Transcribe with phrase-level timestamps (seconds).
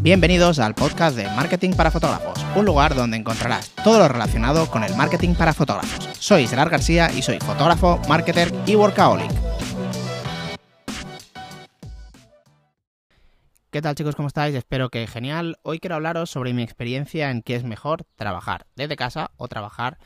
[0.00, 4.84] Bienvenidos al podcast de Marketing para Fotógrafos, un lugar donde encontrarás todo lo relacionado con
[4.84, 6.08] el marketing para fotógrafos.
[6.20, 9.28] Soy Gerard García y soy fotógrafo, marketer y workaholic.
[13.70, 14.14] ¿Qué tal chicos?
[14.14, 14.54] ¿Cómo estáis?
[14.54, 15.58] Espero que genial.
[15.62, 19.98] Hoy quiero hablaros sobre mi experiencia en qué es mejor trabajar desde casa o trabajar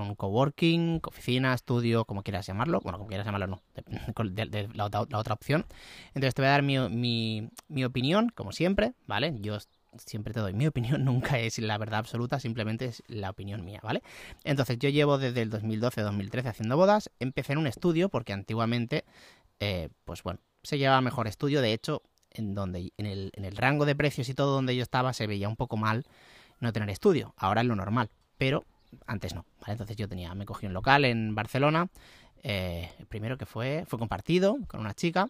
[0.00, 2.80] un coworking, oficina, estudio, como quieras llamarlo.
[2.80, 3.62] Bueno, como quieras llamarlo, no,
[4.30, 5.66] de, la, otra opción.
[6.08, 9.34] Entonces te voy a dar mi, mi, mi opinión, como siempre, ¿vale?
[9.40, 9.58] Yo
[9.96, 13.80] siempre te doy mi opinión, nunca es la verdad absoluta, simplemente es la opinión mía,
[13.82, 14.02] ¿vale?
[14.44, 19.04] Entonces yo llevo desde el 2012-2013 haciendo bodas, empecé en un estudio porque antiguamente,
[19.60, 23.56] eh, pues bueno, se llevaba mejor estudio, de hecho, en donde en el, en el
[23.56, 26.06] rango de precios y todo donde yo estaba se veía un poco mal
[26.60, 28.64] no tener estudio, ahora es lo normal, pero
[29.06, 29.72] antes no, ¿vale?
[29.72, 31.88] Entonces yo tenía, me cogí un local en Barcelona,
[32.42, 35.28] eh, el primero que fue, fue compartido con una chica,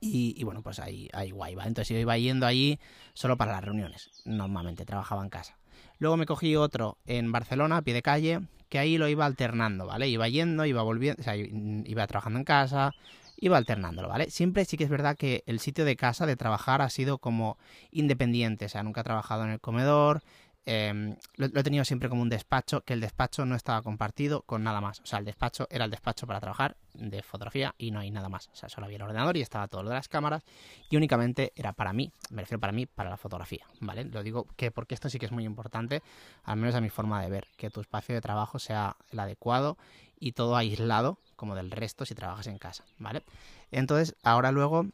[0.00, 1.54] y, bueno, pues ahí, ahí guay.
[1.54, 2.78] Entonces yo iba yendo allí
[3.14, 5.58] solo para las reuniones, normalmente trabajaba en casa.
[5.98, 9.86] Luego me cogí otro en Barcelona, a pie de calle, que ahí lo iba alternando,
[9.86, 10.08] ¿vale?
[10.08, 12.92] Iba yendo, iba volviendo, o sea, iba trabajando en casa,
[13.36, 14.30] iba alternándolo, ¿vale?
[14.30, 17.58] Siempre sí que es verdad que el sitio de casa, de trabajar, ha sido como
[17.90, 20.22] independiente, o sea, nunca he trabajado en el comedor,
[20.70, 24.42] eh, lo, lo, he tenido siempre como un despacho, que el despacho no estaba compartido
[24.42, 25.00] con nada más.
[25.00, 28.28] O sea, el despacho era el despacho para trabajar de fotografía y no hay nada
[28.28, 28.50] más.
[28.52, 30.44] O sea, solo había el ordenador y estaba todo lo de las cámaras
[30.90, 34.04] y únicamente era para mí, me refiero para mí, para la fotografía, ¿vale?
[34.04, 36.02] Lo digo que porque esto sí que es muy importante,
[36.44, 39.78] al menos a mi forma de ver, que tu espacio de trabajo sea el adecuado
[40.20, 43.22] y todo aislado como del resto si trabajas en casa, ¿vale?
[43.70, 44.86] Entonces, ahora luego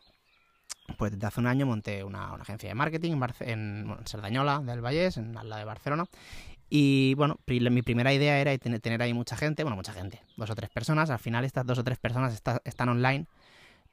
[0.99, 4.01] pues desde hace un año monté una, una agencia de marketing en, Barce en, bueno,
[4.01, 6.07] en Cerdañola del Vallés, en la de Barcelona.
[6.69, 10.55] Y bueno, mi primera idea era tener, ahí mucha gente, bueno, mucha gente, dos o
[10.55, 11.11] tres personas.
[11.11, 13.27] Al final estas dos o tres personas está, están online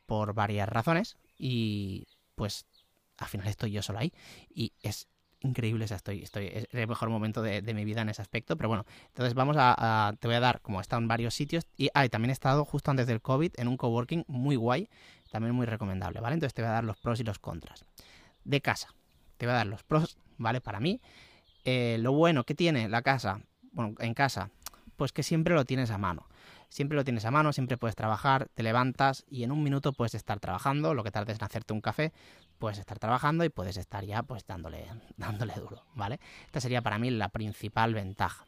[0.06, 2.66] por varias razones y pues
[3.17, 4.11] al final estoy yo solo ahí.
[4.50, 5.08] Y es
[5.42, 8.22] increíble, o sea, estoy, estoy, es el mejor momento de, de mi vida en ese
[8.22, 8.55] aspecto.
[8.58, 11.33] Pero bueno, entonces vamos a, a, te voy a dar, como he estado en varios
[11.33, 14.55] sitios, y ah, y también he estado justo antes del COVID en un coworking muy
[14.55, 14.89] guay,
[15.31, 16.36] también muy recomendable, ¿vale?
[16.36, 17.86] Entonces te voy a dar los pros y los contras.
[18.43, 18.93] De casa,
[19.37, 20.61] te voy a dar los pros, ¿vale?
[20.61, 21.02] Para mí,
[21.64, 23.41] eh, lo bueno que tiene la casa,
[23.71, 24.49] bueno, en casa,
[24.97, 26.27] pues que siempre lo tienes a mano.
[26.70, 30.15] Siempre lo tienes a mano, siempre puedes trabajar, te levantas y en un minuto puedes
[30.15, 32.14] estar trabajando, lo que tardes en hacerte un café,
[32.59, 34.86] puedes estar trabajando y puedes estar ya pues dándole,
[35.17, 36.20] dándole duro, ¿vale?
[36.45, 38.45] Esta sería para mí la principal ventaja.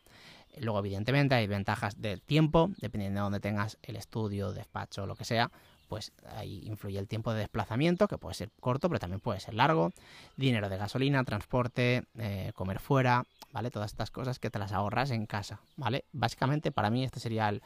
[0.57, 5.25] Luego, evidentemente, hay ventajas de tiempo, dependiendo de dónde tengas el estudio, despacho, lo que
[5.25, 5.51] sea,
[5.93, 9.53] pues ahí influye el tiempo de desplazamiento, que puede ser corto, pero también puede ser
[9.53, 9.93] largo,
[10.37, 13.69] dinero de gasolina, transporte, eh, comer fuera, ¿vale?
[13.69, 16.05] Todas estas cosas que te las ahorras en casa, ¿vale?
[16.11, 17.61] Básicamente para mí este sería el,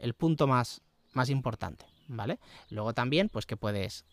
[0.00, 0.80] el punto más,
[1.12, 2.40] más importante, ¿vale?
[2.68, 4.04] Luego también, pues que puedes,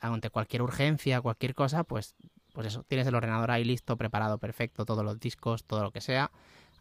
[0.00, 2.14] ante cualquier urgencia, cualquier cosa, pues,
[2.54, 6.00] pues eso, tienes el ordenador ahí listo, preparado, perfecto, todos los discos, todo lo que
[6.00, 6.30] sea,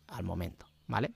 [0.08, 1.12] al momento, ¿vale?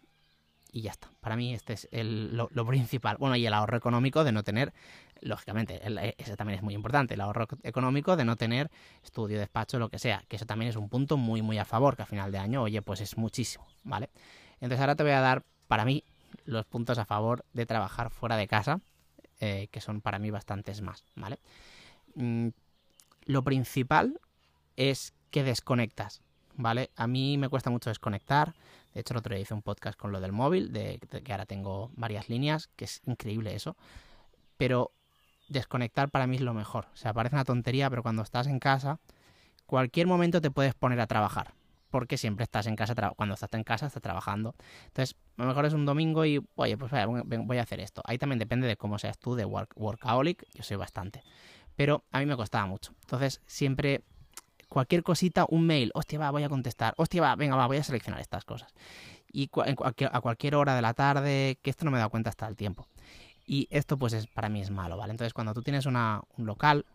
[0.71, 1.09] Y ya está.
[1.19, 3.17] Para mí este es el, lo, principal.
[3.17, 4.73] Bueno, y el ahorro económico de no tener,
[5.21, 8.69] lógicamente, el, ese también es muy importante, el ahorro económico de no tener
[9.03, 11.95] estudio, despacho, lo que sea, que eso también es un punto muy, muy a favor,
[11.95, 14.09] que a final de año, oye, pues es muchísimo, ¿vale?
[14.55, 16.03] Entonces ahora te voy a dar, para mí,
[16.45, 18.81] los puntos a favor de trabajar fuera de casa,
[19.39, 21.39] eh, que son para mí bastantes más, ¿vale?
[22.15, 22.49] Mm,
[23.25, 24.19] lo principal
[24.75, 26.21] es que desconectas,
[26.55, 26.89] ¿vale?
[26.95, 28.53] A mí me cuesta mucho desconectar.
[28.93, 31.45] De hecho, el otro día hice un podcast con lo del móvil, de, que ahora
[31.45, 33.75] tengo varias líneas, que es increíble eso.
[34.57, 34.91] Pero
[35.47, 36.87] desconectar para mí es lo mejor.
[36.93, 38.99] O sea, parece una tontería, pero cuando estás en casa,
[39.65, 41.53] cualquier momento te puedes poner a trabajar.
[41.91, 44.53] Porque siempre estás en casa, cuando estás en casa estás trabajando.
[44.87, 48.03] Entonces, a lo mejor es un domingo y, oye, pues voy a hacer esto.
[48.05, 50.45] Ahí también depende de cómo seas tú, de work, workaholic.
[50.53, 51.23] Yo soy bastante.
[51.75, 52.93] Pero a mí me costaba mucho.
[53.01, 54.03] Entonces, siempre
[54.69, 57.83] cualquier cosita, un mail, hostia, va, voy a contestar, hostia, va, venga, va, voy a
[57.83, 58.73] seleccionar estas cosas.
[59.31, 62.55] Y a cualquier hora de la tarde, que esto no me da cuenta hasta el
[62.55, 62.87] tiempo.
[63.45, 65.11] Y esto pues es, para mí es malo, ¿vale?
[65.11, 66.85] Entonces cuando tú tienes una, un local,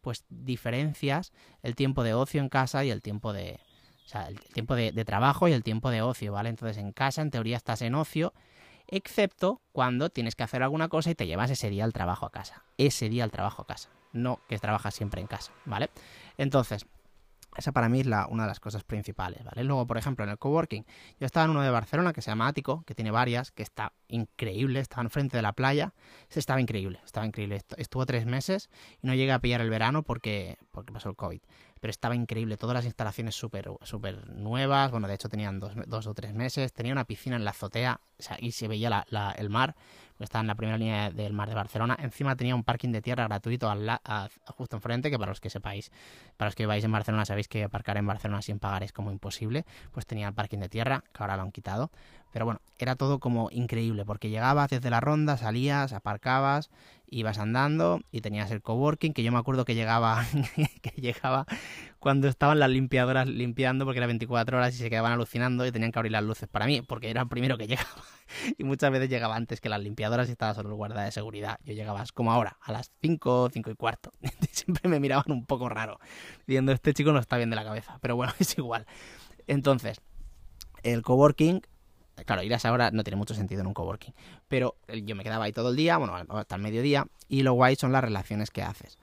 [0.00, 1.32] pues diferencias
[1.62, 3.58] el tiempo de ocio en casa y el tiempo de...
[4.04, 6.50] O sea, el tiempo de, de trabajo y el tiempo de ocio, ¿vale?
[6.50, 8.34] Entonces en casa en teoría estás en ocio,
[8.86, 12.30] excepto cuando tienes que hacer alguna cosa y te llevas ese día al trabajo a
[12.30, 12.64] casa.
[12.76, 13.88] Ese día al trabajo a casa.
[14.12, 15.90] No que trabajas siempre en casa, ¿vale?
[16.36, 16.86] Entonces,
[17.56, 19.64] esa para mí es la, una de las cosas principales, ¿vale?
[19.64, 20.84] Luego, por ejemplo, en el coworking,
[21.20, 23.92] yo estaba en uno de Barcelona que se llama Ático, que tiene varias, que está
[24.08, 25.94] increíble, estaba enfrente de la playa,
[26.28, 27.62] ese estaba increíble, estaba increíble.
[27.76, 28.70] Estuvo tres meses
[29.02, 31.40] y no llegué a pillar el verano porque, porque pasó el COVID,
[31.84, 36.06] pero estaba increíble, todas las instalaciones súper super nuevas, bueno, de hecho tenían dos, dos,
[36.06, 39.04] o tres meses, tenía una piscina en la azotea o sea, y se veía
[39.36, 39.74] el mar,
[40.18, 41.94] está en la primera línea del mar de Barcelona.
[42.00, 44.00] Encima tenía un parking de tierra gratuito al
[44.56, 45.90] justo enfrente, que para los que sepáis,
[46.38, 49.10] para los que vais en Barcelona sabéis que aparcar en Barcelona sin pagar es como
[49.10, 49.66] imposible.
[49.92, 51.90] Pues tenía el parking de tierra, que ahora lo han quitado.
[52.34, 56.68] Pero bueno, era todo como increíble, porque llegabas desde la ronda, salías, aparcabas,
[57.06, 60.26] ibas andando y tenías el coworking, que yo me acuerdo que llegaba,
[60.82, 61.46] que llegaba
[62.00, 65.92] cuando estaban las limpiadoras limpiando, porque era 24 horas y se quedaban alucinando y tenían
[65.92, 68.02] que abrir las luces para mí, porque era el primero que llegaba.
[68.58, 71.60] Y muchas veces llegaba antes que las limpiadoras y estaba solo el guarda de seguridad.
[71.62, 74.10] Yo llegaba como ahora, a las 5, 5 y cuarto.
[74.50, 76.00] Siempre me miraban un poco raro,
[76.48, 78.86] diciendo, este chico no está bien de la cabeza, pero bueno, es igual.
[79.46, 80.00] Entonces,
[80.82, 81.62] el coworking
[82.26, 84.14] Claro, ir a esa hora no tiene mucho sentido en un coworking.
[84.48, 87.76] Pero yo me quedaba ahí todo el día, bueno, hasta el mediodía, y lo guay
[87.76, 88.98] son las relaciones que haces.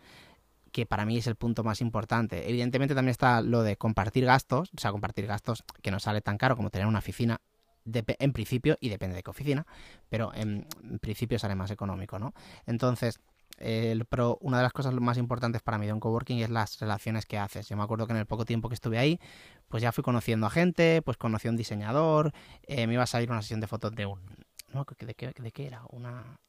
[0.72, 2.50] Que para mí es el punto más importante.
[2.50, 6.38] Evidentemente también está lo de compartir gastos, o sea, compartir gastos que no sale tan
[6.38, 7.42] caro como tener una oficina
[7.84, 9.66] en principio, y depende de qué oficina,
[10.08, 10.68] pero en
[11.02, 12.34] principio sale más económico, ¿no?
[12.68, 13.20] Entonces,
[14.10, 17.26] pero una de las cosas más importantes para mí de un coworking es las relaciones
[17.26, 17.70] que haces.
[17.70, 19.20] Yo me acuerdo que en el poco tiempo que estuve ahí,
[19.68, 23.08] pues ya fui conociendo a gente, pues conocí a un diseñador, eh, me iba a
[23.08, 24.20] salir una sesión de fotos de un...
[24.74, 25.84] No, ¿de qué, de qué era?
[25.90, 26.40] Una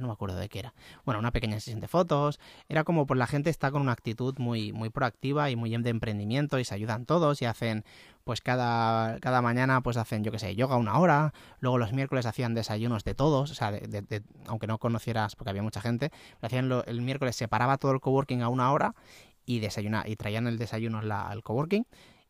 [0.00, 0.74] no me acuerdo de qué era.
[1.04, 2.40] Bueno, una pequeña sesión de fotos.
[2.68, 5.90] Era como pues la gente está con una actitud muy, muy proactiva y muy de
[5.90, 7.84] emprendimiento y se ayudan todos y hacen,
[8.24, 11.34] pues cada, cada mañana pues hacen, yo qué sé, yoga una hora.
[11.60, 15.62] Luego los miércoles hacían desayunos de todos, o sea, de, aunque no conocieras, porque había
[15.62, 16.10] mucha gente,
[16.40, 18.94] hacían el miércoles separaba todo el coworking a una hora
[19.46, 21.86] y desayuna, y traían el desayuno al coworking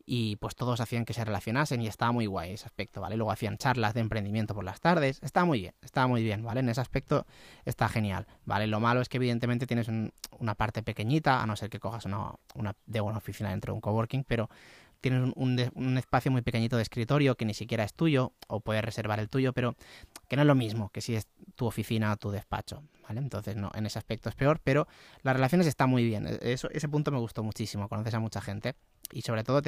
[0.07, 3.17] y pues todos hacían que se relacionasen y estaba muy guay ese aspecto, ¿vale?
[3.17, 6.61] Luego hacían charlas de emprendimiento por las tardes, está muy bien, está muy bien, ¿vale?
[6.61, 7.27] En ese aspecto
[7.65, 8.67] está genial, ¿vale?
[8.67, 9.89] Lo malo es que evidentemente tienes
[10.39, 13.77] una parte pequeñita, a no ser que cojas una, una de una oficina dentro de
[13.77, 14.51] un coworking, pero
[15.05, 18.83] tienes un, un, espacio muy pequeñito de escritorio que ni siquiera es tuyo, o puedes
[18.83, 19.77] reservar el tuyo, pero
[20.29, 23.21] que no es lo mismo que si es tu oficina o tu despacho, ¿vale?
[23.21, 24.89] Entonces, no, en ese aspecto es peor, pero
[25.21, 26.27] las relaciones están muy bien.
[26.27, 28.77] E, eso, ese punto me gustó muchísimo, conoces a mucha gente
[29.13, 29.61] y sobre todo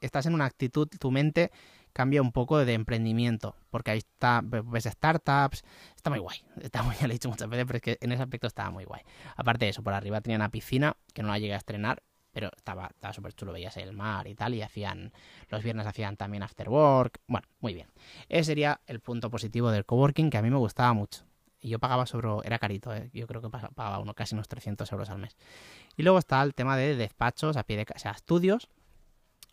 [0.00, 1.52] estás en una actitud, tu mente
[1.92, 5.62] cambia un poco de emprendimiento, porque ahí está, ves startups,
[5.94, 8.10] está muy guay, está muy, ya lo he dicho muchas veces, pero es que en
[8.10, 9.02] ese aspecto estaba muy guay.
[9.36, 12.02] Aparte de eso, por arriba tenía una piscina que no la llegué a estrenar,
[12.32, 15.12] pero estaba estaba súper chulo, veías el mar y tal, y hacían,
[15.48, 17.88] los viernes hacían también after work, bueno, muy bien.
[18.28, 21.24] Ese sería el punto positivo del coworking que a mí me gustaba mucho.
[21.62, 23.10] Y yo pagaba sobre, era carito, ¿eh?
[23.12, 25.36] yo creo que pagaba uno, casi unos 300 euros al mes.
[25.96, 28.68] Y luego está el tema de despachos a pie de casa, estudios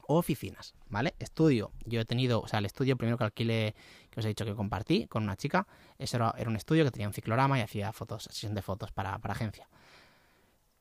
[0.07, 1.15] o oficinas, ¿vale?
[1.19, 3.75] Estudio, yo he tenido, o sea, el estudio primero que alquilé,
[4.09, 7.07] que os he dicho que compartí con una chica, ese era, un estudio que tenía
[7.07, 9.67] un ciclorama y hacía fotos, sesión de fotos para, para agencia.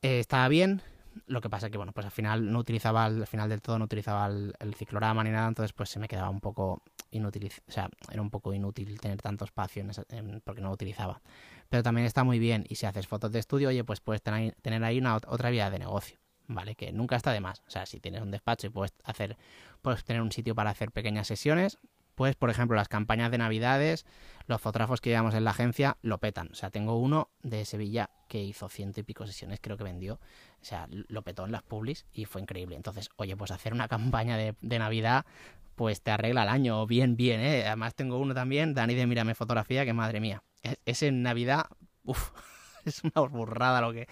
[0.01, 0.81] Eh, estaba bien,
[1.25, 3.85] lo que pasa que, bueno, pues al final no utilizaba, al final del todo no
[3.85, 6.81] utilizaba el, ciclorama ni nada, entonces pues se me quedaba un poco
[7.11, 11.21] inútil, o sea, era un poco inútil tener tanto espacio en porque no lo utilizaba.
[11.69, 14.55] Pero también está muy bien y si haces fotos de estudio, oye, pues puedes tener,
[14.61, 16.17] tener ahí una otra vía de negocio,
[16.47, 16.75] ¿vale?
[16.75, 17.61] Que nunca está de más.
[17.67, 19.37] O sea, si tienes un despacho y puedes hacer,
[19.81, 21.77] puedes tener un sitio para hacer pequeñas sesiones,
[22.17, 24.07] pues, por ejemplo, las campañas de Navidades,
[24.47, 26.49] los fotógrafos que llevamos en la agencia lo petan.
[26.51, 30.15] O sea, tengo uno de Sevilla que hizo ciento y pico sesiones, creo que vendió.
[30.15, 32.75] O sea, lo petó en las publis y fue increíble.
[32.75, 35.27] Entonces, oye, pues hacer una campaña de, Navidad,
[35.75, 37.67] pues te arregla el año bien, bien, ¿eh?
[37.67, 40.41] Además tengo uno también, Dani de Mírame Fotografía, que madre mía.
[40.63, 41.67] Es, es en Navidad,
[42.03, 42.31] uff,
[42.85, 44.07] es una burrada lo que,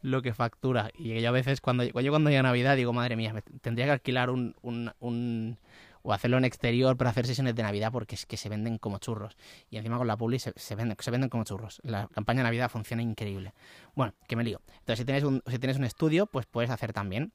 [0.00, 0.90] lo que factura.
[0.96, 4.30] Y yo a veces, cuando, yo cuando llega Navidad, digo, madre mía, tendría que alquilar
[4.30, 5.58] un, un
[6.02, 8.98] o hacerlo en exterior para hacer sesiones de Navidad porque es que se venden como
[8.98, 9.36] churros.
[9.70, 11.80] Y encima con la publi se, venden, se venden como churros.
[11.84, 13.54] La campaña de Navidad funciona increíble.
[13.94, 14.60] Bueno, que me lío.
[14.80, 17.32] Entonces, si tienes un, si tienes un estudio, pues puedes hacer también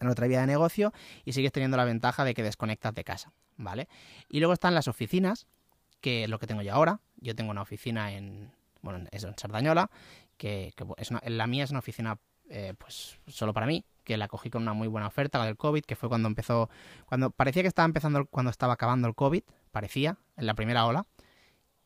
[0.00, 0.92] en otra vía de negocio
[1.24, 3.88] y sigues teniendo la ventaja de que desconectas de casa, ¿vale?
[4.28, 5.46] Y luego están las oficinas,
[6.00, 7.00] que es lo que tengo yo ahora.
[7.16, 8.52] Yo tengo una oficina en,
[8.82, 9.90] bueno, es en Sardañola,
[10.36, 12.18] que, es la mía es una oficina
[12.50, 15.84] eh, pues solo para mí, que la cogí con una muy buena oferta, del COVID,
[15.84, 16.70] que fue cuando empezó,
[17.04, 21.06] cuando parecía que estaba empezando, cuando estaba acabando el COVID, parecía, en la primera ola,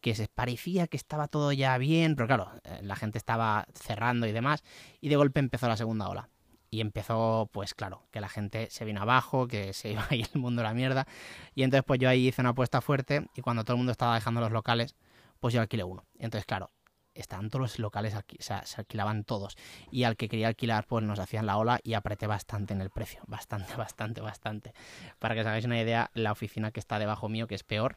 [0.01, 4.29] que se parecía que estaba todo ya bien, pero claro, eh, la gente estaba cerrando
[4.29, 4.63] y demás,
[5.01, 6.29] y de golpe empezó la segunda ola.
[6.71, 10.41] Y empezó, pues claro, que la gente se vino abajo, que se iba ahí el
[10.41, 11.09] mundo a la mierda.
[11.57, 14.15] Y entonces pues yo ahí hice una apuesta fuerte y cuando todo el mundo estaba
[14.15, 14.95] dejando los locales,
[15.41, 16.05] pues yo alquilé uno.
[16.21, 16.71] Entonces, claro,
[17.15, 19.57] estaban todos los locales, aquí, o sea, se alquilaban todos.
[19.91, 22.91] Y al que quería alquilar, pues nos hacían la ola y apreté bastante en el
[22.91, 23.23] precio.
[23.27, 24.75] Bastante, bastante, bastante.
[25.19, 27.97] Para que os hagáis una idea, la oficina que está debajo mío, que es peor,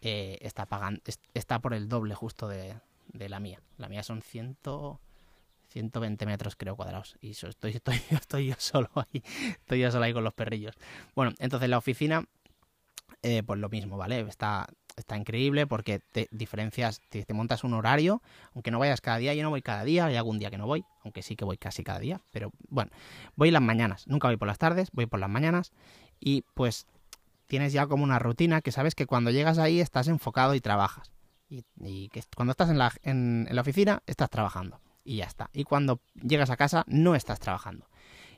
[0.00, 1.00] eh, está pagando,
[1.34, 2.80] está por el doble justo de,
[3.12, 3.60] la mía.
[3.78, 4.58] La mía son 100,
[5.68, 7.16] 120 metros, creo, cuadrados.
[7.20, 9.22] Y estoy, estoy, estoy yo solo ahí.
[9.50, 10.74] Estoy yo solo ahí con los perrillos.
[11.14, 12.24] Bueno, entonces la oficina,
[13.22, 14.20] eh, pues lo mismo, ¿vale?
[14.20, 18.22] Está está increíble porque te diferencias, te, montas un horario,
[18.54, 20.66] aunque no vayas cada día, yo no voy cada día, hay algún día que no
[20.66, 22.90] voy, aunque sí que voy casi cada día, pero bueno,
[23.36, 25.72] voy las mañanas, nunca voy por las tardes, voy por las mañanas
[26.20, 26.86] y pues
[27.46, 31.10] tienes ya como una rutina que sabes que cuando llegas ahí estás enfocado y trabajas.
[31.48, 35.50] Y, que cuando estás en la, en la oficina estás trabajando y ya está.
[35.52, 37.86] Y cuando llegas a casa no estás trabajando.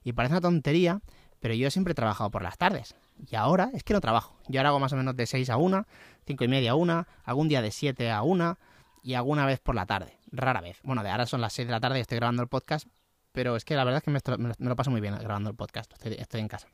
[0.02, 1.00] Y parece una tontería,
[1.40, 2.94] pero yo siempre he trabajado por las tardes.
[3.30, 4.36] Y ahora es que no trabajo.
[4.48, 5.86] Yo ahora hago más o menos de 6 a 1,
[6.26, 8.58] 5 y media a 1, algún día de 7 a 1
[9.02, 10.18] y alguna vez por la tarde.
[10.32, 10.78] Rara vez.
[10.82, 12.86] Bueno, de ahora son las 6 de la tarde y estoy grabando el podcast.
[13.32, 15.92] Pero es que la verdad es que me, lo paso muy bien grabando el podcast.
[16.04, 16.68] Estoy, en casa.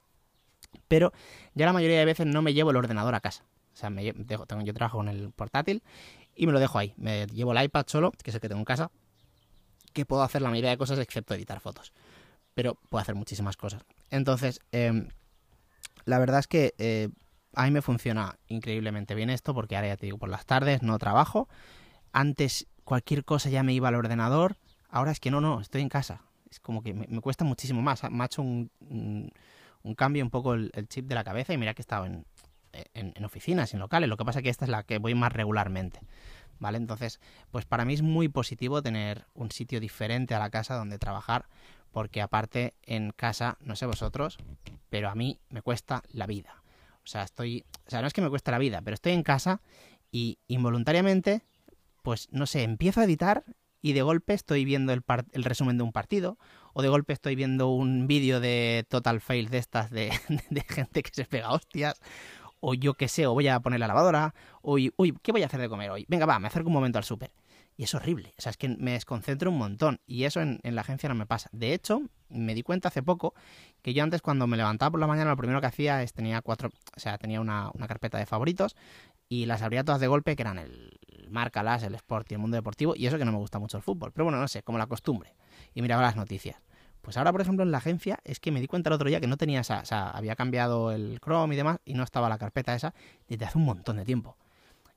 [0.88, 1.12] Pero
[1.54, 3.44] ya la mayoría de veces no me llevo el ordenador a casa.
[3.72, 5.82] O sea, me tengo, yo trabajo con el portátil
[6.36, 6.94] y me lo dejo ahí.
[6.96, 8.90] Me llevo el iPad solo, que es el que tengo en casa,
[9.92, 11.92] que puedo hacer la mayoría de cosas excepto editar fotos.
[12.54, 13.84] Pero puedo hacer muchísimas cosas.
[14.10, 15.08] Entonces, eh,
[16.04, 17.08] la verdad es que eh,
[17.54, 20.82] a mí me funciona increíblemente bien esto porque ahora ya te digo, por las tardes
[20.82, 21.48] no trabajo.
[22.12, 24.56] Antes cualquier cosa ya me iba al ordenador.
[24.88, 26.22] Ahora es que no, no, estoy en casa.
[26.50, 28.02] Es como que me, cuesta muchísimo más.
[28.10, 28.70] Me ha hecho un,
[29.82, 32.26] un, cambio un poco el, chip de la cabeza y mira que he estado en,
[32.94, 34.08] en, oficinas, en locales.
[34.08, 36.00] Lo que pasa es que esta es la que voy más regularmente.
[36.58, 36.78] ¿Vale?
[36.78, 40.98] Entonces, pues para mí es muy positivo tener un sitio diferente a la casa donde
[40.98, 41.46] trabajar
[41.92, 44.38] porque aparte en casa, no sé vosotros,
[44.90, 46.62] pero a mí me cuesta la vida.
[47.04, 49.22] O sea, estoy, o sea, no es que me cueste la vida, pero estoy en
[49.22, 49.60] casa
[50.10, 51.42] y involuntariamente,
[52.02, 53.44] pues no sé, empiezo a editar
[53.80, 55.02] y de golpe estoy viendo el,
[55.44, 56.38] resumen de un partido,
[56.72, 60.10] o de golpe estoy viendo un vídeo de Total Fail de estas de,
[60.68, 62.00] gente que se pega hostias,
[62.60, 65.46] o yo qué sé, o voy a poner la lavadora, o uy, ¿qué voy a
[65.46, 66.06] hacer de comer hoy?
[66.08, 67.32] Venga, va, me acerco un momento al súper.
[67.76, 68.34] Y es horrible.
[68.38, 70.00] O sea, es que me desconcentro un montón.
[70.06, 71.48] Y eso en, la agencia no me pasa.
[71.52, 73.34] De hecho, me di cuenta hace poco
[73.82, 76.42] que yo antes cuando me levantaba por la mañana lo primero que hacía es tenía
[76.42, 78.76] cuatro, o sea, tenía una, carpeta de favoritos
[79.28, 80.98] y las abría todas de golpe que eran el
[81.28, 82.94] Marcalas, el Sport y el mundo deportivo.
[82.96, 84.12] Y eso que no me gusta mucho el fútbol.
[84.12, 85.34] Pero bueno, no sé, como la costumbre.
[85.74, 86.60] Y miraba las noticias.
[87.00, 89.20] Pues ahora, por ejemplo, en la agencia es que me di cuenta el otro día
[89.20, 92.28] que no tenía esa, o sea, había cambiado el Chrome y demás y no estaba
[92.28, 92.94] la carpeta esa
[93.26, 94.36] desde hace un montón de tiempo.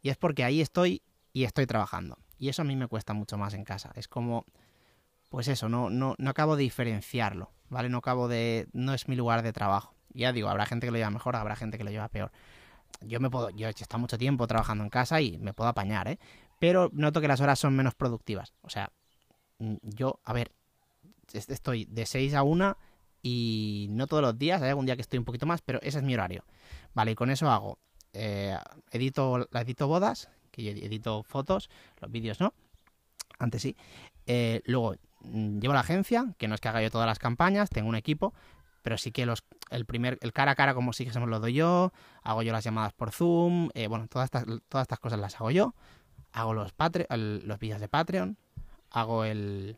[0.03, 1.01] Y es porque ahí estoy
[1.34, 2.20] y estoy trabajando.
[2.38, 3.92] Y eso a mí me cuesta mucho más en casa.
[3.96, 4.46] Es como,
[5.30, 7.89] pues eso, no, no, no acabo de diferenciarlo, ¿vale?
[7.89, 9.94] No acabo de, no es mi lugar de trabajo.
[10.13, 12.32] Ya digo, habrá gente que lo lleva mejor, habrá gente que lo lleva peor.
[13.01, 16.08] Yo me puedo, yo he estado mucho tiempo trabajando en casa y me puedo apañar,
[16.08, 16.20] ¿eh?
[16.60, 18.54] Pero noto que las horas son menos productivas.
[18.62, 18.92] O sea,
[19.60, 20.51] mm, yo, a ver,
[21.34, 22.77] estoy de 6 a 1
[23.22, 25.98] y no todos los días, hay algún día que estoy un poquito más, pero ese
[25.98, 26.46] es mi horario.
[26.94, 27.80] Vale, y con eso hago,
[28.13, 28.58] eh,
[28.92, 31.70] edito, edito bodas, que yo edito fotos,
[32.00, 32.54] los vídeos no,
[33.40, 33.76] antes sí.
[34.26, 37.70] Eh, luego mm, llevo la agencia, que no es que haga yo todas las campañas,
[37.70, 38.34] tengo un equipo,
[38.82, 41.28] pero sí que los el primer el cara a cara como sí que se me
[41.28, 41.92] lo doy yo,
[42.24, 45.52] hago yo las llamadas por Zoom, eh, bueno, todas estas, todas estas cosas las hago
[45.52, 45.76] yo,
[46.32, 46.74] hago los
[47.10, 48.38] los vídeos de Patreon,
[48.92, 49.78] hago el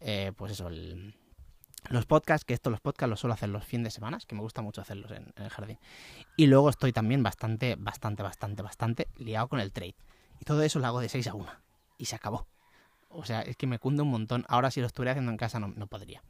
[0.00, 1.14] eh, pues eso, el,
[1.90, 4.40] los podcasts, que esto los podcasts los suelo hacer los fines de semana, que me
[4.40, 5.78] gusta mucho hacerlos en, el jardín.
[6.36, 9.96] Y luego estoy también bastante, bastante, bastante, bastante liado con el trade.
[10.40, 11.52] Y todo eso lo hago de 6 a 1.
[11.98, 12.46] Y se acabó.
[13.08, 14.44] O sea, es que me cunde un montón.
[14.48, 16.22] Ahora si lo estuviera haciendo en casa no, no podría.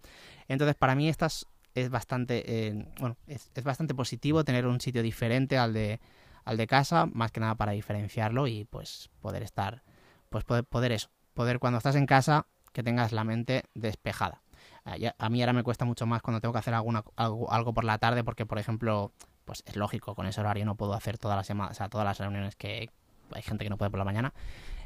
[0.49, 5.59] Entonces, para mí estas es bastante, eh, bueno, es, bastante positivo tener un sitio diferente
[5.59, 6.01] al de,
[6.45, 9.83] al de casa, más que nada para diferenciarlo y pues poder estar,
[10.31, 14.44] pues poder, poder eso, poder cuando estás en casa que tengas la mente despejada.
[14.85, 17.85] A mí ahora me cuesta mucho más cuando tengo que hacer alguna, algo, algo por
[17.85, 19.13] la tarde porque, por ejemplo,
[19.45, 22.19] pues es lógico, con ese horario no puedo hacer todas las o sea, todas las
[22.19, 22.91] reuniones que
[23.33, 24.35] hay gente que no puede por la mañana.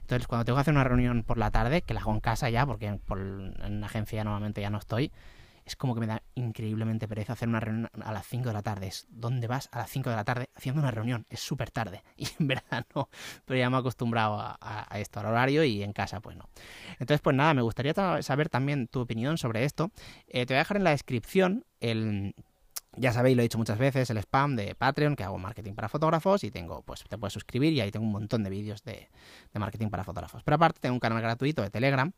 [0.00, 2.48] Entonces, cuando tengo que hacer una reunión por la tarde, que la hago en casa
[2.48, 5.12] ya, porque por, en agencia normalmente ya no estoy,
[5.68, 8.62] es como que me da increíblemente pereza hacer una reunión a las 5 de la
[8.62, 8.86] tarde.
[8.88, 11.26] Es, ¿Dónde vas a las 5 de la tarde haciendo una reunión?
[11.28, 12.02] Es súper tarde.
[12.16, 13.08] Y en verdad no.
[13.44, 16.48] Pero ya me he acostumbrado a, esto, al horario y en casa pues no.
[16.92, 19.90] Entonces pues nada, me gustaría saber también tu opinión sobre esto.
[20.26, 22.34] Eh, te voy a dejar en la descripción el
[22.98, 25.88] ya sabéis, lo he dicho muchas veces, el spam de Patreon, que hago marketing para
[25.88, 29.08] fotógrafos y tengo, pues te puedes suscribir y ahí tengo un montón de vídeos de,
[29.54, 30.42] marketing para fotógrafos.
[30.42, 32.12] Pero aparte tengo un canal gratuito de Telegram,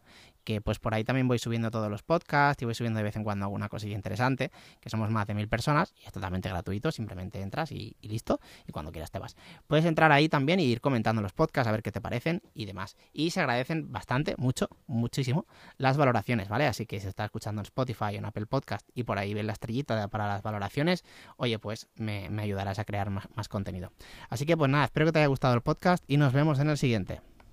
[0.51, 3.15] que pues por ahí también voy subiendo todos los podcasts y voy subiendo de vez
[3.15, 6.91] en cuando alguna cosilla interesante, que somos más de mil personas y es totalmente gratuito,
[6.91, 9.37] simplemente entras y, listo, y cuando quieras te vas.
[9.69, 12.65] Puedes entrar ahí también y ir comentando los podcasts, a ver qué te parecen y
[12.65, 12.97] demás.
[13.13, 16.67] Y se agradecen bastante, mucho, muchísimo las valoraciones, ¿vale?
[16.67, 19.45] Así que si estás escuchando en Spotify o en Apple Podcast y por ahí ves
[19.45, 21.05] la estrellita para las valoraciones,
[21.37, 23.93] oye, pues me, ayudarás a crear más, más contenido.
[24.29, 26.71] Así que pues nada, espero que te haya gustado el podcast y nos vemos en
[26.71, 27.21] el siguiente.